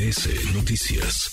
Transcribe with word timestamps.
MBS 0.00 0.54
Noticias. 0.54 1.30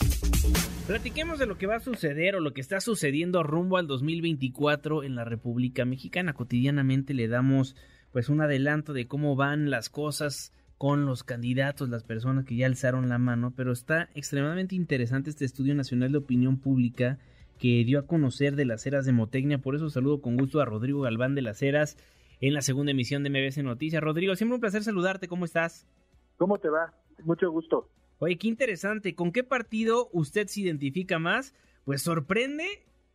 Platiquemos 0.87 1.39
de 1.39 1.45
lo 1.45 1.57
que 1.57 1.67
va 1.67 1.77
a 1.77 1.79
suceder 1.79 2.35
o 2.35 2.41
lo 2.41 2.53
que 2.53 2.59
está 2.59 2.81
sucediendo 2.81 3.41
rumbo 3.41 3.77
al 3.77 3.87
2024 3.87 5.03
en 5.03 5.15
la 5.15 5.23
República 5.23 5.85
Mexicana. 5.85 6.33
Cotidianamente 6.33 7.13
le 7.13 7.29
damos 7.29 7.77
pues 8.11 8.27
un 8.27 8.41
adelanto 8.41 8.91
de 8.91 9.07
cómo 9.07 9.37
van 9.37 9.69
las 9.69 9.89
cosas 9.89 10.51
con 10.77 11.05
los 11.05 11.23
candidatos, 11.23 11.87
las 11.87 12.03
personas 12.03 12.43
que 12.43 12.57
ya 12.57 12.65
alzaron 12.65 13.07
la 13.07 13.17
mano, 13.17 13.53
pero 13.55 13.71
está 13.71 14.09
extremadamente 14.15 14.75
interesante 14.75 15.29
este 15.29 15.45
estudio 15.45 15.73
nacional 15.73 16.11
de 16.11 16.17
opinión 16.17 16.59
pública 16.59 17.19
que 17.59 17.85
dio 17.85 17.99
a 17.99 18.05
conocer 18.05 18.57
de 18.57 18.65
las 18.65 18.85
eras 18.85 19.05
de 19.05 19.13
Motecnia. 19.13 19.59
Por 19.59 19.75
eso 19.75 19.89
saludo 19.89 20.19
con 20.19 20.35
gusto 20.35 20.59
a 20.59 20.65
Rodrigo 20.65 21.01
Galván 21.01 21.35
de 21.35 21.41
las 21.41 21.61
Heras 21.61 21.97
en 22.41 22.53
la 22.53 22.61
segunda 22.61 22.91
emisión 22.91 23.23
de 23.23 23.29
MBS 23.29 23.63
Noticias. 23.63 24.03
Rodrigo, 24.03 24.35
siempre 24.35 24.55
un 24.55 24.61
placer 24.61 24.83
saludarte. 24.83 25.29
¿Cómo 25.29 25.45
estás? 25.45 25.87
¿Cómo 26.35 26.57
te 26.57 26.67
va? 26.67 26.93
Mucho 27.23 27.49
gusto. 27.49 27.89
Oye, 28.19 28.37
qué 28.37 28.47
interesante. 28.47 29.15
¿Con 29.15 29.31
qué 29.31 29.43
partido 29.43 30.09
usted 30.11 30.47
se 30.47 30.61
identifica 30.61 31.19
más? 31.19 31.53
Pues 31.85 32.01
sorprende 32.01 32.65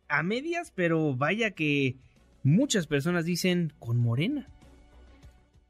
a 0.07 0.23
medias, 0.23 0.71
pero 0.75 1.15
vaya 1.15 1.51
que 1.51 1.97
muchas 2.43 2.87
personas 2.87 3.25
dicen 3.25 3.73
con 3.79 3.97
Morena. 3.97 4.47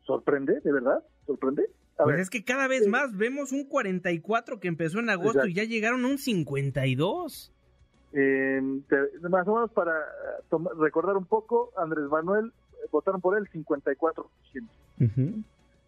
¿Sorprende? 0.05 0.59
¿De 0.61 0.71
verdad? 0.71 1.03
¿Sorprende? 1.25 1.69
pues 1.97 2.19
es 2.19 2.29
que 2.29 2.43
cada 2.43 2.67
vez 2.67 2.87
más 2.87 3.15
vemos 3.15 3.51
un 3.51 3.65
44 3.65 4.59
que 4.59 4.67
empezó 4.67 4.99
en 4.99 5.09
agosto 5.09 5.45
y 5.45 5.53
ya 5.53 5.63
llegaron 5.63 6.03
a 6.05 6.07
un 6.07 6.17
52. 6.17 7.51
Eh, 8.13 8.61
más 9.21 9.47
o 9.47 9.55
menos 9.55 9.71
para 9.71 9.93
recordar 10.79 11.17
un 11.17 11.25
poco, 11.25 11.71
Andrés 11.77 12.05
Manuel 12.09 12.47
eh, 12.47 12.87
votaron 12.91 13.21
por 13.21 13.37
él 13.37 13.49
54%. 13.49 14.25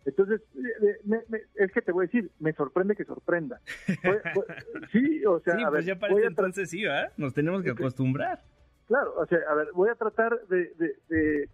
Entonces, 0.05 0.41
eh, 0.55 1.41
es 1.55 1.71
que 1.71 1.81
te 1.81 1.91
voy 1.91 2.05
a 2.05 2.07
decir, 2.07 2.31
me 2.39 2.53
sorprende 2.53 2.95
que 2.95 3.05
sorprenda. 3.05 3.59
sí, 4.91 5.25
o 5.25 5.39
sea, 5.39 5.55
a 5.55 5.69
pues 5.69 5.71
ver, 5.71 5.83
ya 5.83 5.99
parece 5.99 6.27
entonces 6.27 6.69
sí, 6.69 6.83
¿verdad? 6.83 7.11
Nos 7.17 7.33
tenemos 7.33 7.63
que 7.63 7.71
acostumbrar. 7.71 8.43
Claro, 8.87 9.15
o 9.17 9.25
sea, 9.25 9.39
a 9.49 9.55
ver, 9.55 9.69
voy 9.73 9.89
a 9.89 9.95
tratar 9.95 10.39
de, 10.47 11.49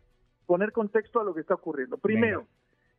poner 0.45 0.73
contexto 0.73 1.21
a 1.21 1.23
lo 1.23 1.33
que 1.33 1.41
está 1.41 1.53
ocurriendo. 1.53 1.97
Primero, 1.97 2.45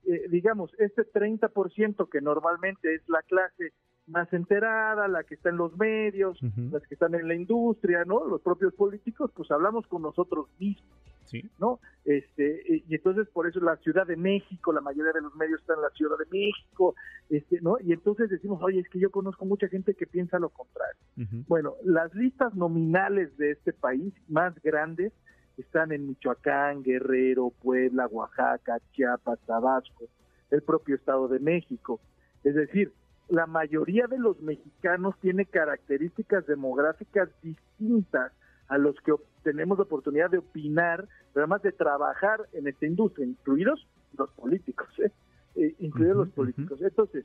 eh, 0.07 0.27
digamos, 0.31 0.75
este 0.79 1.03
30% 1.03 2.09
que 2.09 2.23
normalmente 2.23 2.95
es 2.95 3.07
la 3.09 3.23
clase 3.23 3.75
más 4.07 4.33
enterada, 4.33 5.09
la 5.09 5.23
que 5.25 5.35
está 5.35 5.51
en 5.51 5.57
los 5.57 5.77
medios, 5.77 6.39
las 6.71 6.83
que 6.87 6.95
están 6.95 7.15
en 7.15 7.29
la 7.29 7.35
industria, 7.35 8.05
¿no? 8.05 8.27
Los 8.27 8.43
propios 8.43 8.75
políticos, 8.75 9.31
pues 9.35 9.51
hablamos 9.51 9.87
con 9.87 10.03
nosotros 10.03 10.49
mismos, 10.59 10.99
¿Sí? 11.25 11.49
¿no? 11.59 11.79
Este, 12.05 12.83
y 12.87 12.95
entonces 12.95 13.29
por 13.29 13.47
eso 13.47 13.61
la 13.61 13.77
Ciudad 13.77 14.07
de 14.07 14.17
México, 14.17 14.73
la 14.73 14.81
mayoría 14.81 15.13
de 15.13 15.21
los 15.21 15.35
medios 15.37 15.61
están 15.61 15.77
en 15.77 15.83
la 15.83 15.91
Ciudad 15.91 16.17
de 16.19 16.27
México, 16.37 16.95
este, 17.31 17.61
¿no? 17.61 17.77
Y 17.81 17.93
entonces 17.93 18.29
decimos, 18.29 18.61
oye, 18.63 18.81
es 18.81 18.89
que 18.89 18.99
yo 18.99 19.11
conozco 19.11 19.45
mucha 19.45 19.69
gente 19.69 19.95
que 19.95 20.07
piensa 20.07 20.39
lo 20.39 20.51
contrario. 20.51 21.01
Bueno, 21.47 21.75
las 21.85 22.13
listas 22.15 22.55
nominales 22.55 23.37
de 23.37 23.53
este 23.53 23.73
país 23.73 24.13
más 24.29 24.61
grandes 24.63 25.13
están 25.57 25.93
en 25.93 26.09
Michoacán, 26.09 26.83
Guerrero, 26.83 27.53
Puebla, 27.63 28.07
Oaxaca, 28.09 28.79
Chiapas, 28.93 29.39
Tabasco, 29.47 30.07
el 30.51 30.63
propio 30.63 30.97
Estado 30.97 31.29
de 31.29 31.39
México. 31.39 32.01
Es 32.43 32.55
decir, 32.55 32.93
la 33.29 33.47
mayoría 33.47 34.07
de 34.07 34.19
los 34.19 34.41
mexicanos 34.41 35.15
tiene 35.21 35.47
características 35.47 36.47
demográficas 36.47 37.29
distintas 37.43 38.33
a 38.69 38.79
los 38.79 38.97
que 39.01 39.13
tenemos 39.43 39.79
la 39.79 39.85
oportunidad 39.85 40.31
de 40.31 40.39
opinar, 40.39 41.09
pero 41.33 41.45
además 41.45 41.63
de 41.63 41.73
trabajar 41.73 42.41
en 42.53 42.67
esta 42.67 42.87
industria, 42.87 43.27
incluidos 43.27 43.87
los 44.17 44.31
políticos, 44.31 44.89
¿eh? 44.99 45.11
eh 45.57 45.75
incluidos 45.79 46.17
los 46.17 46.29
políticos. 46.31 46.81
Entonces, 46.81 47.25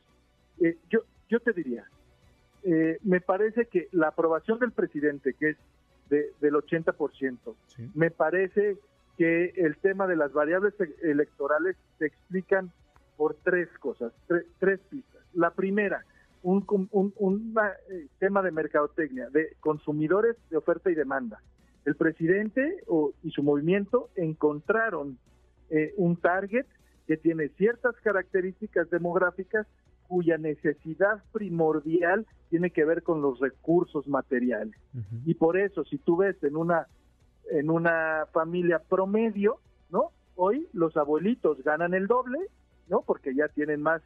eh, 0.60 0.78
yo, 0.90 1.02
yo 1.30 1.40
te 1.40 1.54
diría, 1.54 1.86
eh, 2.64 2.98
me 3.04 3.22
parece 3.22 3.66
que 3.66 3.88
la 3.92 4.10
aprobación 4.10 4.60
del 4.60 4.72
presidente, 4.72 5.34
que 5.34 5.52
es 5.52 5.58
del 6.10 6.54
80%. 6.54 7.56
Me 7.94 8.12
parece 8.12 8.78
que 9.18 9.54
el 9.58 9.78
tema 9.78 10.08
de 10.08 10.16
las 10.16 10.32
variables 10.32 10.74
e-, 10.80 11.12
electorales 11.12 11.76
se 12.00 12.06
explican 12.06 12.72
por 13.18 13.36
tres 13.44 13.68
cosas, 13.80 14.14
tres 14.60 14.80
pistas. 14.90 15.17
La 15.38 15.52
primera, 15.52 16.04
un, 16.42 16.66
un, 16.92 17.56
eh, 17.92 18.08
tema 18.18 18.42
de 18.42 18.50
mercadotecnia, 18.52 19.30
de 19.30 19.56
consumidores 19.60 20.36
de 20.50 20.58
oferta 20.58 20.90
y 20.90 20.96
demanda. 20.96 21.40
El 21.86 21.96
presidente 21.96 22.84
y 23.22 23.30
su 23.30 23.44
movimiento 23.44 24.10
encontraron 24.16 25.20
eh, 25.70 25.94
un 25.96 26.18
target 26.18 26.66
que 27.06 27.18
tiene 27.18 27.50
ciertas 27.50 27.96
características 28.02 28.90
demográficas 28.90 29.68
cuya 30.08 30.40
necesidad 30.40 31.24
primordial 31.32 32.26
tiene 32.50 32.72
que 32.72 32.84
ver 32.84 33.04
con 33.04 33.22
los 33.22 33.40
recursos 33.40 34.08
materiales. 34.08 34.76
Y 35.24 35.36
por 35.36 35.56
eso, 35.56 35.84
si 35.86 36.00
tú 36.00 36.18
ves 36.18 36.42
en 36.44 36.56
una, 36.56 36.88
en 37.52 37.70
una 37.70 38.26
familia 38.34 38.80
promedio, 38.80 39.60
¿no? 39.92 40.12
Hoy 40.36 40.68
los 40.74 40.98
abuelitos 40.98 41.62
ganan 41.64 41.94
el 41.94 42.08
doble, 42.08 42.40
¿no? 42.90 43.04
Porque 43.04 43.36
ya 43.36 43.50
tienen 43.50 43.84
más 43.84 44.02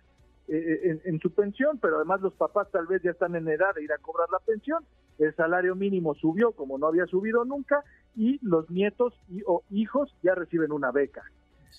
eh, 0.48 0.80
eh, 0.84 1.02
en, 1.06 1.20
su 1.20 1.32
pensión, 1.32 1.80
pero 1.80 1.98
además 1.98 2.22
los 2.22 2.34
papás 2.34 2.70
tal 2.72 2.88
vez 2.88 3.02
ya 3.04 3.12
están 3.12 3.36
en 3.36 3.48
edad 3.48 3.74
de 3.76 3.84
ir 3.84 3.92
a 3.92 3.98
cobrar 3.98 4.30
la 4.32 4.40
pensión. 4.40 4.84
El 5.18 5.36
salario 5.36 5.76
mínimo 5.76 6.16
subió 6.16 6.52
como 6.52 6.78
no 6.78 6.88
había 6.88 7.06
subido 7.06 7.46
nunca 7.46 7.84
y 8.16 8.40
los 8.46 8.70
nietos 8.70 9.14
y, 9.30 9.42
o 9.46 9.64
hijos 9.70 10.14
ya 10.24 10.36
reciben 10.36 10.72
una 10.72 10.92
beca. 10.92 11.24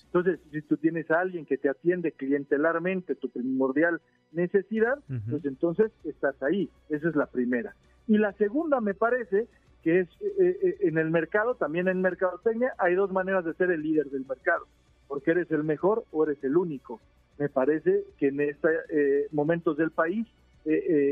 Entonces, 0.05 0.39
si 0.51 0.61
tú 0.61 0.77
tienes 0.77 1.09
a 1.11 1.19
alguien 1.19 1.45
que 1.45 1.57
te 1.57 1.69
atiende 1.69 2.11
clientelarmente 2.11 3.15
tu 3.15 3.29
primordial 3.29 4.01
necesidad, 4.31 4.99
pues 5.29 5.45
entonces 5.45 5.91
estás 6.03 6.41
ahí. 6.41 6.69
Esa 6.89 7.09
es 7.09 7.15
la 7.15 7.27
primera. 7.27 7.75
Y 8.07 8.17
la 8.17 8.33
segunda 8.33 8.81
me 8.81 8.93
parece 8.93 9.47
que 9.83 9.99
es 9.99 10.09
eh, 10.21 10.57
eh, 10.61 10.77
en 10.81 10.97
el 10.97 11.11
mercado, 11.11 11.55
también 11.55 11.87
en 11.87 12.01
mercadotecnia, 12.01 12.73
hay 12.77 12.95
dos 12.95 13.11
maneras 13.11 13.43
de 13.43 13.53
ser 13.53 13.69
el 13.69 13.81
líder 13.81 14.09
del 14.09 14.25
mercado, 14.25 14.65
porque 15.07 15.31
eres 15.31 15.51
el 15.51 15.63
mejor 15.63 16.05
o 16.11 16.23
eres 16.23 16.41
el 16.43 16.55
único. 16.55 17.01
Me 17.43 17.49
parece 17.49 18.05
que 18.17 18.29
en 18.29 18.39
estos 18.39 18.71
eh, 18.89 19.27
momentos 19.31 19.75
del 19.75 19.91
país 19.91 20.25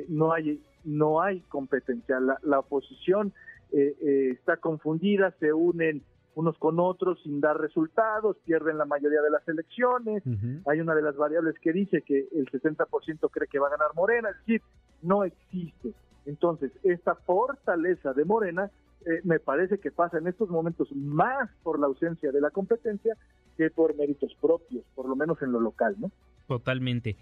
no 0.08 0.32
hay 0.32 0.62
no 0.86 1.22
hay 1.22 1.42
competencia. 1.42 2.22
La, 2.22 2.38
la 2.42 2.60
oposición 2.60 3.34
está 3.72 4.58
confundida, 4.58 5.32
se 5.40 5.52
unen 5.52 6.04
unos 6.36 6.58
con 6.58 6.80
otros 6.80 7.22
sin 7.24 7.42
dar 7.42 7.60
resultados, 7.60 8.38
pierden 8.46 8.78
la 8.78 8.86
mayoría 8.86 9.22
de 9.22 9.30
las 9.30 9.46
elecciones. 9.48 10.24
Hay 10.68 10.80
una 10.80 10.96
de 10.96 11.02
las 11.02 11.16
variables 11.18 11.56
que 11.60 11.74
dice 11.74 12.02
que 12.02 12.28
el 12.32 12.50
60% 12.50 13.30
cree 13.30 13.48
que 13.48 13.60
va 13.60 13.68
a 13.68 13.72
ganar 13.72 13.90
Morena, 13.96 14.30
es 14.30 14.38
decir, 14.38 14.62
no 15.02 15.24
existe. 15.24 15.94
Entonces, 16.26 16.72
esta 16.84 17.16
fortaleza 17.16 18.14
de 18.14 18.24
Morena 18.24 18.72
eh, 19.06 19.22
me 19.24 19.40
parece 19.40 19.80
que 19.80 19.92
pasa 19.92 20.20
en 20.20 20.28
estos 20.28 20.50
momentos 20.50 20.92
más 20.96 21.50
por 21.64 21.80
la 21.80 21.88
ausencia 21.88 22.32
de 22.32 22.40
la 22.40 22.52
competencia 22.52 23.18
que 23.58 23.70
por 23.70 23.96
méritos 23.96 24.34
propios, 24.42 24.84
por 24.96 25.08
lo 25.08 25.16
menos 25.16 25.42
en 25.42 25.52
lo 25.52 25.60
local, 25.60 25.96
¿no? 26.00 26.12
Totalmente. 26.48 27.16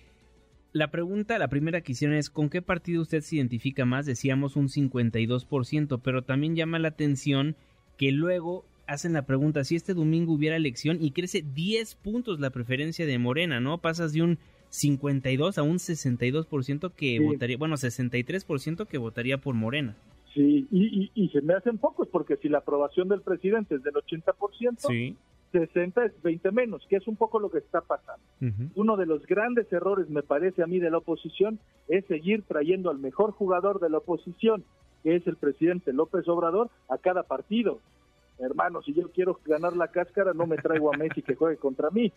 La 0.72 0.92
pregunta, 0.92 1.40
la 1.40 1.48
primera 1.48 1.82
que 1.82 1.94
hicieron 1.94 2.16
es, 2.16 2.30
¿con 2.30 2.50
qué 2.50 2.62
partido 2.62 3.02
usted 3.02 3.22
se 3.22 3.38
identifica 3.38 3.86
más? 3.86 4.06
Decíamos 4.06 4.56
un 4.56 4.68
52%, 4.68 6.00
pero 6.04 6.24
también 6.24 6.56
llama 6.56 6.78
la 6.78 6.90
atención 6.90 7.56
que 7.98 8.12
luego 8.12 8.66
hacen 8.86 9.14
la 9.14 9.24
pregunta, 9.24 9.64
si 9.64 9.76
este 9.76 9.94
domingo 9.94 10.34
hubiera 10.34 10.56
elección 10.56 10.98
y 11.02 11.12
crece 11.12 11.44
10 11.44 11.96
puntos 11.96 12.40
la 12.40 12.50
preferencia 12.50 13.06
de 13.06 13.20
Morena, 13.20 13.60
¿no? 13.60 13.78
Pasas 13.78 14.14
de 14.14 14.24
un 14.24 14.40
52 14.70 15.58
a 15.58 15.64
un 15.64 15.78
62% 15.78 16.92
que 16.94 17.20
votaría, 17.20 17.58
bueno, 17.58 17.76
63% 17.76 18.88
que 18.88 18.98
votaría 18.98 19.38
por 19.40 19.56
Morena. 19.56 19.96
Sí, 20.34 20.68
y, 20.72 21.30
se 21.30 21.42
me 21.42 21.54
hacen 21.54 21.78
pocos, 21.78 22.08
porque 22.08 22.38
si 22.38 22.50
la 22.50 22.60
aprobación 22.60 23.08
del 23.10 23.22
presidente 23.22 23.76
es 23.76 23.84
del 23.84 23.96
80%, 23.96 24.78
sí. 24.78 25.16
60 25.52 26.06
es 26.06 26.22
20 26.22 26.52
menos, 26.52 26.86
que 26.90 26.98
es 26.98 27.08
un 27.08 27.16
poco 27.16 27.40
lo 27.40 27.50
que 27.50 27.60
está 27.60 27.82
pasando. 27.82 28.24
Uno 28.76 28.98
de 28.98 29.06
los 29.06 29.26
grandes 29.26 29.72
errores, 29.72 30.10
me 30.10 30.24
parece 30.24 30.64
a 30.64 30.68
mí, 30.68 30.80
de 30.80 30.90
la 30.90 31.00
oposición 31.00 31.60
es 31.88 32.06
seguir 32.06 32.44
trayendo 32.44 32.90
al 32.90 33.00
mejor 33.00 33.32
jugador 33.32 33.80
de 33.80 33.90
la 33.90 33.98
oposición, 33.98 34.64
que 35.04 35.16
es 35.16 35.28
el 35.28 35.36
presidente 35.36 35.94
López 35.94 36.28
Obrador, 36.28 36.70
a 36.90 36.98
cada 36.98 37.24
partido 37.24 37.80
hermano, 38.40 38.82
si 38.82 38.94
yo 38.94 39.10
quiero 39.12 39.40
ganar 39.46 39.76
la 39.76 39.90
cáscara, 39.90 40.34
no 40.34 40.48
me 40.48 40.58
traigo 40.58 40.94
a 40.94 40.98
Messi 40.98 41.22
que 41.22 41.36
juegue 41.36 41.58
contra 41.58 41.90
mí. 41.92 42.12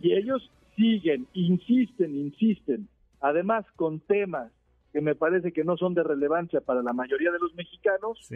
Y 0.00 0.12
ellos 0.12 0.50
siguen, 0.76 1.26
insisten, 1.32 2.14
insisten, 2.16 2.88
además 3.20 3.64
con 3.76 4.00
temas 4.00 4.50
que 4.92 5.00
me 5.00 5.14
parece 5.14 5.52
que 5.52 5.64
no 5.64 5.76
son 5.76 5.94
de 5.94 6.04
relevancia 6.04 6.60
para 6.60 6.82
la 6.82 6.92
mayoría 6.92 7.32
de 7.32 7.38
los 7.38 7.54
mexicanos, 7.54 8.30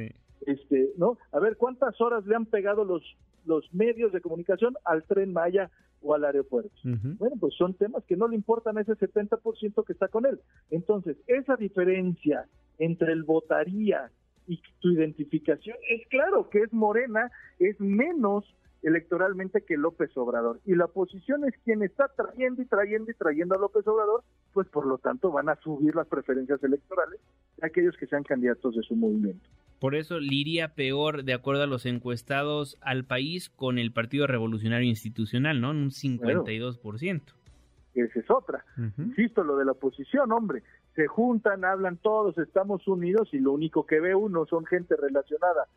este, 0.46 0.90
¿no? 0.96 1.18
A 1.32 1.38
ver, 1.38 1.56
¿cuántas 1.56 2.00
horas 2.00 2.26
le 2.26 2.34
han 2.34 2.46
pegado 2.46 2.84
los, 2.84 3.02
los 3.44 3.72
medios 3.72 4.12
de 4.12 4.20
comunicación 4.20 4.76
al 4.84 5.04
tren 5.04 5.32
Maya 5.32 5.70
o 6.02 6.14
al 6.14 6.24
aeropuerto? 6.24 6.70
Bueno, 6.84 7.36
pues 7.40 7.54
son 7.54 7.74
temas 7.74 8.04
que 8.04 8.16
no 8.16 8.28
le 8.28 8.36
importan 8.36 8.78
a 8.78 8.82
ese 8.82 8.94
70% 8.94 9.84
que 9.84 9.92
está 9.92 10.08
con 10.08 10.26
él. 10.26 10.40
Entonces, 10.70 11.16
esa 11.26 11.56
diferencia 11.56 12.46
entre 12.78 13.12
el 13.12 13.24
votaría 13.24 14.10
y 14.46 14.60
tu 14.80 14.90
identificación 14.90 15.76
es 15.90 16.06
claro 16.08 16.48
que 16.48 16.60
es 16.60 16.72
morena, 16.72 17.30
es 17.58 17.78
menos 17.80 18.44
electoralmente 18.82 19.62
que 19.62 19.76
López 19.76 20.16
Obrador. 20.16 20.60
Y 20.64 20.74
la 20.74 20.86
oposición 20.86 21.44
es 21.44 21.54
quien 21.64 21.82
está 21.82 22.08
trayendo 22.08 22.62
y 22.62 22.66
trayendo 22.66 23.10
y 23.10 23.14
trayendo 23.14 23.54
a 23.54 23.58
López 23.58 23.86
Obrador, 23.86 24.22
pues 24.52 24.68
por 24.68 24.86
lo 24.86 24.98
tanto 24.98 25.30
van 25.30 25.48
a 25.48 25.56
subir 25.56 25.94
las 25.94 26.06
preferencias 26.06 26.62
electorales 26.62 27.20
de 27.56 27.66
aquellos 27.66 27.96
que 27.96 28.06
sean 28.06 28.22
candidatos 28.22 28.76
de 28.76 28.82
su 28.82 28.94
movimiento. 28.94 29.48
Por 29.78 29.94
eso 29.94 30.18
le 30.18 30.34
iría 30.34 30.74
peor, 30.74 31.24
de 31.24 31.34
acuerdo 31.34 31.62
a 31.62 31.66
los 31.66 31.86
encuestados, 31.86 32.78
al 32.80 33.04
país 33.04 33.48
con 33.48 33.78
el 33.78 33.92
Partido 33.92 34.26
Revolucionario 34.26 34.88
Institucional, 34.88 35.60
¿no? 35.60 35.70
En 35.70 35.78
un 35.78 35.90
52%. 35.90 37.22
esa 37.94 38.18
es 38.20 38.30
otra. 38.30 38.64
Insisto, 38.98 39.44
lo 39.44 39.56
de 39.56 39.64
la 39.64 39.72
oposición, 39.72 40.32
hombre, 40.32 40.62
se 40.94 41.06
juntan, 41.06 41.64
hablan 41.64 41.96
todos, 41.96 42.36
estamos 42.38 42.86
unidos 42.88 43.28
y 43.32 43.38
lo 43.38 43.52
único 43.52 43.86
que 43.86 44.00
ve 44.00 44.14
uno 44.14 44.46
son 44.46 44.66
gente 44.66 44.96
relacionada 44.96 45.68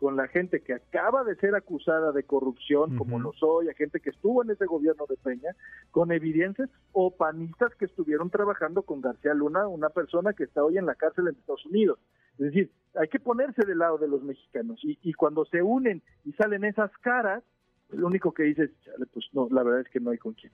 con 0.00 0.16
la 0.16 0.26
gente 0.28 0.62
que 0.62 0.72
acaba 0.72 1.24
de 1.24 1.36
ser 1.36 1.54
acusada 1.54 2.10
de 2.12 2.22
corrupción, 2.22 2.96
como 2.96 3.18
lo 3.18 3.34
soy, 3.34 3.68
a 3.68 3.74
gente 3.74 4.00
que 4.00 4.08
estuvo 4.08 4.42
en 4.42 4.50
ese 4.50 4.64
gobierno 4.64 5.04
de 5.06 5.18
Peña, 5.18 5.54
con 5.90 6.10
evidencias, 6.10 6.70
o 6.92 7.14
panistas 7.14 7.74
que 7.74 7.84
estuvieron 7.84 8.30
trabajando 8.30 8.80
con 8.80 9.02
García 9.02 9.34
Luna, 9.34 9.68
una 9.68 9.90
persona 9.90 10.32
que 10.32 10.44
está 10.44 10.64
hoy 10.64 10.78
en 10.78 10.86
la 10.86 10.94
cárcel 10.94 11.28
en 11.28 11.34
Estados 11.34 11.66
Unidos. 11.66 11.98
Es 12.32 12.46
decir, 12.46 12.70
hay 13.00 13.08
que 13.08 13.18
ponerse 13.18 13.64
del 13.66 13.78
lado 13.78 13.98
de 13.98 14.08
los 14.08 14.22
mexicanos 14.22 14.78
y, 14.82 14.98
y 15.02 15.14
cuando 15.14 15.44
se 15.46 15.62
unen 15.62 16.02
y 16.24 16.32
salen 16.32 16.64
esas 16.64 16.90
caras, 16.98 17.42
lo 17.90 18.06
único 18.06 18.32
que 18.32 18.42
dices, 18.44 18.70
pues 19.12 19.26
no, 19.32 19.48
la 19.50 19.62
verdad 19.62 19.80
es 19.80 19.88
que 19.88 20.00
no 20.00 20.10
hay 20.10 20.18
con 20.18 20.34
quién. 20.34 20.52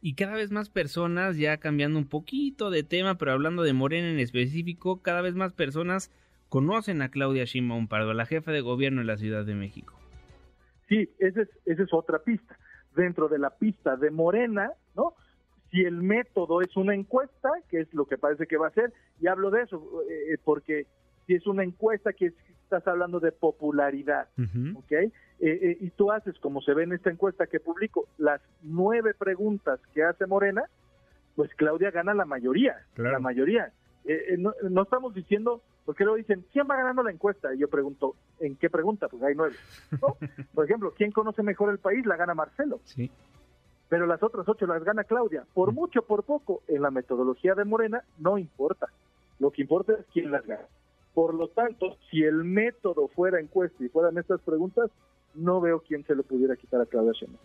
Y 0.00 0.14
cada 0.14 0.34
vez 0.34 0.52
más 0.52 0.70
personas, 0.70 1.36
ya 1.36 1.56
cambiando 1.56 1.98
un 1.98 2.06
poquito 2.06 2.70
de 2.70 2.84
tema, 2.84 3.18
pero 3.18 3.32
hablando 3.32 3.64
de 3.64 3.72
Morena 3.72 4.08
en 4.08 4.20
específico, 4.20 5.02
cada 5.02 5.20
vez 5.20 5.34
más 5.34 5.52
personas 5.52 6.12
conocen 6.48 7.02
a 7.02 7.10
Claudia 7.10 7.44
Sheinbaum 7.44 7.88
Pardo, 7.88 8.14
la 8.14 8.24
jefa 8.24 8.52
de 8.52 8.60
gobierno 8.60 9.00
de 9.00 9.06
la 9.06 9.16
Ciudad 9.16 9.44
de 9.44 9.54
México. 9.54 9.94
Sí, 10.88 11.10
esa 11.18 11.42
es, 11.42 11.48
esa 11.66 11.82
es 11.82 11.92
otra 11.92 12.20
pista. 12.20 12.56
Dentro 12.94 13.28
de 13.28 13.38
la 13.38 13.50
pista 13.50 13.96
de 13.96 14.10
Morena, 14.10 14.70
¿no? 14.94 15.14
Si 15.70 15.82
el 15.82 16.02
método 16.02 16.62
es 16.62 16.74
una 16.76 16.94
encuesta, 16.94 17.50
que 17.68 17.80
es 17.80 17.92
lo 17.92 18.06
que 18.06 18.16
parece 18.16 18.46
que 18.46 18.56
va 18.56 18.68
a 18.68 18.72
ser, 18.72 18.92
y 19.20 19.26
hablo 19.26 19.50
de 19.50 19.62
eso, 19.62 20.02
eh, 20.08 20.38
porque 20.42 20.86
si 21.28 21.34
es 21.34 21.46
una 21.46 21.62
encuesta 21.62 22.14
que 22.14 22.32
estás 22.62 22.88
hablando 22.88 23.20
de 23.20 23.32
popularidad, 23.32 24.28
¿ok? 24.74 24.92
Eh, 24.92 25.10
eh, 25.40 25.76
y 25.78 25.90
tú 25.90 26.10
haces, 26.10 26.36
como 26.40 26.62
se 26.62 26.72
ve 26.72 26.84
en 26.84 26.94
esta 26.94 27.10
encuesta 27.10 27.46
que 27.46 27.60
publico, 27.60 28.08
las 28.16 28.40
nueve 28.62 29.12
preguntas 29.12 29.78
que 29.92 30.02
hace 30.02 30.26
Morena, 30.26 30.64
pues 31.36 31.54
Claudia 31.54 31.90
gana 31.90 32.14
la 32.14 32.24
mayoría, 32.24 32.78
la 32.96 33.18
mayoría. 33.20 33.72
no, 34.38 34.54
no, 34.70 34.82
estamos 34.82 35.14
diciendo 35.14 35.62
porque 35.84 36.04
luego 36.04 36.16
dicen, 36.16 36.44
¿quién 36.50 36.66
va 36.70 36.76
ganando 36.76 37.02
la 37.02 37.10
encuesta? 37.10 37.54
Y 37.54 37.58
yo 37.58 37.68
pregunto, 37.68 38.14
¿en 38.40 38.56
qué 38.56 38.70
pregunta? 38.70 39.08
Pues 39.08 39.22
hay 39.22 39.34
nueve. 39.34 39.54
Por 40.54 40.64
ejemplo, 40.64 40.94
¿quién 40.96 41.12
conoce 41.12 41.42
mejor 41.42 41.70
el 41.70 41.78
país? 41.78 42.06
La 42.06 42.16
gana 42.16 42.34
Marcelo. 42.34 42.80
Sí. 42.84 43.10
Pero 43.90 44.06
las 44.06 44.22
otras 44.22 44.48
ocho 44.48 44.66
las 44.66 44.82
gana 44.82 45.04
Claudia. 45.04 45.44
Por 45.52 45.72
mucho, 45.72 46.02
por 46.02 46.24
poco, 46.24 46.62
en 46.68 46.82
la 46.82 46.90
metodología 46.90 47.54
de 47.54 47.64
Morena 47.64 48.02
no 48.18 48.38
importa. 48.38 48.88
Lo 49.38 49.50
que 49.50 49.62
importa 49.62 49.94
es 49.94 50.06
quién 50.12 50.30
las 50.30 50.46
gana. 50.46 50.66
Por 51.14 51.34
lo 51.34 51.48
tanto, 51.48 51.96
si 52.10 52.22
el 52.22 52.44
método 52.44 53.08
fuera 53.08 53.40
encuesta 53.40 53.84
y 53.84 53.88
fueran 53.88 54.18
estas 54.18 54.40
preguntas, 54.42 54.90
no 55.34 55.60
veo 55.60 55.80
quién 55.80 56.04
se 56.04 56.14
lo 56.14 56.22
pudiera 56.22 56.56
quitar 56.56 56.80
a 56.80 56.86
Claudia 56.86 57.12
Sheinbaum. 57.12 57.40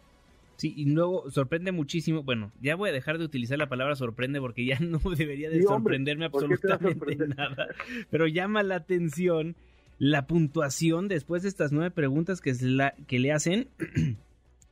Sí, 0.55 0.73
y 0.75 0.85
luego 0.85 1.29
sorprende 1.31 1.71
muchísimo. 1.71 2.23
Bueno, 2.23 2.51
ya 2.61 2.75
voy 2.75 2.89
a 2.89 2.93
dejar 2.93 3.17
de 3.17 3.25
utilizar 3.25 3.57
la 3.57 3.67
palabra 3.67 3.95
sorprende 3.95 4.39
porque 4.39 4.65
ya 4.65 4.77
no 4.81 4.99
debería 4.99 5.49
de 5.49 5.63
sorprenderme 5.63 6.25
absolutamente 6.25 7.15
nada. 7.35 7.67
Pero 8.09 8.27
llama 8.27 8.63
la 8.63 8.75
atención 8.75 9.55
la 9.99 10.27
puntuación 10.27 11.07
después 11.07 11.43
de 11.43 11.49
estas 11.49 11.71
nueve 11.71 11.91
preguntas 11.91 12.41
que, 12.41 12.53
la, 12.61 12.93
que 13.07 13.19
le 13.19 13.31
hacen 13.31 13.69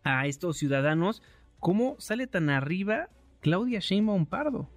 a 0.03 0.27
estos 0.27 0.57
ciudadanos. 0.57 1.21
¿Cómo 1.59 1.95
sale 1.99 2.27
tan 2.27 2.49
arriba 2.49 3.09
Claudia 3.41 3.79
Sheinbaum 3.79 4.25
Pardo? 4.25 4.67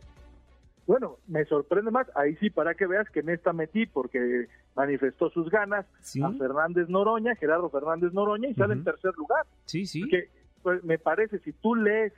Bueno, 0.87 1.19
me 1.27 1.45
sorprende 1.47 1.91
más. 1.91 2.07
Ahí 2.15 2.37
sí, 2.37 2.51
para 2.51 2.75
que 2.75 2.87
veas 2.87 3.09
que 3.11 3.21
en 3.21 3.31
esta 3.31 3.53
metí 3.53 3.87
porque 3.87 4.49
manifestó 4.77 5.31
sus 5.31 5.49
ganas 5.51 5.87
a 6.23 6.33
Fernández 6.33 6.89
Noroña, 6.89 7.35
Gerardo 7.37 7.71
Fernández 7.71 8.13
Noroña, 8.13 8.49
y 8.49 8.55
sale 8.55 8.75
en 8.75 8.85
tercer 8.85 9.13
lugar. 9.17 9.47
Sí, 9.65 9.87
sí. 9.87 10.07
Que 10.09 10.29
pues, 10.63 10.85
me 10.85 10.99
parece, 10.99 11.39
si 11.41 11.53
tú 11.53 11.75
lees 11.75 12.13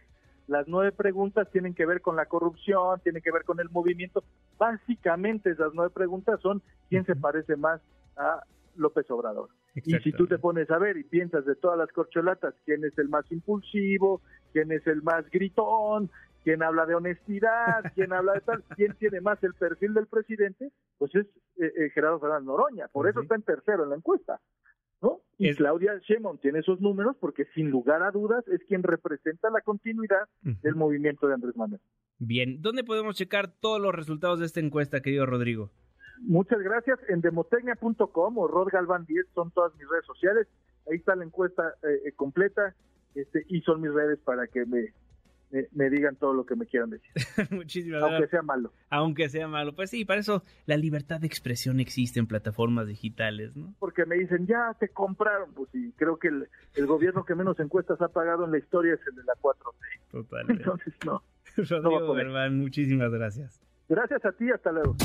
las 0.48 0.68
nueve 0.68 0.92
preguntas 0.92 1.50
tienen 1.50 1.74
que 1.74 1.86
ver 1.86 2.00
con 2.00 2.16
la 2.16 2.26
corrupción, 2.26 3.00
tienen 3.00 3.22
que 3.22 3.32
ver 3.32 3.44
con 3.44 3.60
el 3.60 3.68
movimiento. 3.70 4.22
Básicamente 4.58 5.50
esas 5.50 5.72
nueve 5.74 5.92
preguntas 5.94 6.40
son 6.40 6.62
quién 6.88 7.04
se 7.04 7.16
parece 7.16 7.56
más 7.56 7.80
a 8.16 8.42
López 8.76 9.10
Obrador. 9.10 9.50
Y 9.74 9.98
si 9.98 10.12
tú 10.12 10.26
te 10.26 10.38
pones 10.38 10.70
a 10.70 10.78
ver 10.78 10.96
y 10.96 11.04
piensas 11.04 11.44
de 11.44 11.54
todas 11.54 11.76
las 11.76 11.90
corcholatas, 11.92 12.54
quién 12.64 12.84
es 12.84 12.96
el 12.98 13.08
más 13.08 13.30
impulsivo, 13.30 14.22
quién 14.52 14.72
es 14.72 14.86
el 14.86 15.02
más 15.02 15.28
gritón, 15.30 16.10
quién 16.46 16.62
habla 16.62 16.86
de 16.86 16.94
honestidad, 16.94 17.92
quién 17.96 18.12
habla 18.12 18.34
de 18.34 18.40
tal, 18.42 18.62
quién 18.76 18.94
tiene 19.00 19.20
más 19.20 19.42
el 19.42 19.52
perfil 19.54 19.94
del 19.94 20.06
presidente, 20.06 20.70
pues 20.96 21.12
es 21.16 21.26
eh, 21.56 21.72
eh, 21.76 21.90
Gerardo 21.92 22.20
Fernández 22.20 22.46
Noroña. 22.46 22.86
Por 22.92 23.08
eso 23.08 23.20
está 23.20 23.34
en 23.34 23.42
tercero 23.42 23.82
en 23.82 23.90
la 23.90 23.96
encuesta. 23.96 24.40
¿no? 25.02 25.22
Y 25.38 25.52
Claudia 25.56 25.98
Sheinbaum 26.08 26.38
tiene 26.38 26.60
esos 26.60 26.80
números 26.80 27.16
porque 27.18 27.46
sin 27.56 27.68
lugar 27.68 28.04
a 28.04 28.12
dudas 28.12 28.46
es 28.46 28.60
quien 28.68 28.84
representa 28.84 29.50
la 29.50 29.60
continuidad 29.60 30.28
del 30.40 30.76
movimiento 30.76 31.26
de 31.26 31.34
Andrés 31.34 31.56
Manuel. 31.56 31.80
Bien, 32.18 32.62
¿dónde 32.62 32.84
podemos 32.84 33.16
checar 33.16 33.48
todos 33.48 33.80
los 33.80 33.92
resultados 33.92 34.38
de 34.38 34.46
esta 34.46 34.60
encuesta, 34.60 35.00
querido 35.00 35.26
Rodrigo? 35.26 35.72
Muchas 36.20 36.60
gracias. 36.60 37.00
En 37.08 37.22
demotecnia.com 37.22 38.38
o 38.38 38.46
Rod 38.46 38.68
Galván 38.70 39.04
10 39.04 39.26
son 39.34 39.50
todas 39.50 39.74
mis 39.74 39.88
redes 39.88 40.06
sociales. 40.06 40.46
Ahí 40.88 40.98
está 40.98 41.16
la 41.16 41.24
encuesta 41.24 41.74
eh, 41.82 42.12
completa 42.12 42.76
este, 43.16 43.44
y 43.48 43.62
son 43.62 43.80
mis 43.80 43.92
redes 43.92 44.20
para 44.20 44.46
que 44.46 44.64
me, 44.64 44.94
me, 45.50 45.90
digan 45.90 46.16
todo 46.16 46.32
lo 46.32 46.44
que 46.44 46.56
me 46.56 46.66
quieran 46.66 46.90
decir. 46.90 47.10
Muchísimas 47.50 48.00
gracias. 48.00 48.12
Aunque 48.12 48.30
sea 48.30 48.42
malo. 48.42 48.72
Aunque 48.90 49.28
sea 49.28 49.48
malo. 49.48 49.74
Pues 49.74 49.90
sí, 49.90 50.04
para 50.04 50.20
eso 50.20 50.42
la 50.66 50.76
libertad 50.76 51.20
de 51.20 51.26
expresión 51.26 51.80
existe 51.80 52.18
en 52.18 52.26
plataformas 52.26 52.86
digitales, 52.86 53.56
¿no? 53.56 53.74
Porque 53.78 54.04
me 54.04 54.16
dicen, 54.16 54.46
ya 54.46 54.74
te 54.78 54.88
compraron. 54.88 55.52
Pues 55.54 55.70
sí, 55.72 55.92
creo 55.96 56.18
que 56.18 56.28
el, 56.28 56.86
gobierno 56.86 57.24
que 57.24 57.34
menos 57.34 57.58
encuestas 57.60 58.00
ha 58.00 58.08
pagado 58.08 58.44
en 58.44 58.52
la 58.52 58.58
historia 58.58 58.94
es 58.94 59.00
el 59.08 59.16
de 59.16 59.22
la 59.24 59.34
4T. 59.40 60.10
Totalmente. 60.10 60.62
Entonces, 60.64 60.94
no. 61.04 61.22
Rodrigo 61.56 62.14
no 62.14 62.50
muchísimas 62.50 63.10
gracias. 63.10 63.60
Gracias 63.88 64.24
a 64.24 64.32
ti, 64.32 64.50
hasta 64.50 64.72
luego. 64.72 64.96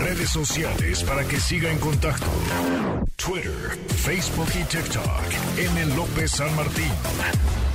Redes 0.00 0.30
sociales 0.30 1.04
para 1.04 1.22
que 1.22 1.36
siga 1.36 1.70
en 1.70 1.78
contacto: 1.78 2.26
Twitter, 3.16 3.52
Facebook 3.88 4.48
y 4.54 4.64
TikTok. 4.64 5.58
M. 5.58 5.96
López 5.96 6.32
San 6.32 6.54
Martín. 6.56 7.65